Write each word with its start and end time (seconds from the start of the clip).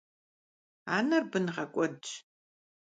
Aner 0.95 1.23
bın 1.31 1.45
ğek'uedş. 1.55 2.09